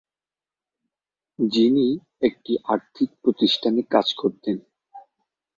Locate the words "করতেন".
4.13-4.57